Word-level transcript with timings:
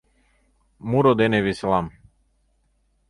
Муро 0.89 1.11
дене 1.21 1.39
веселам 1.47 1.85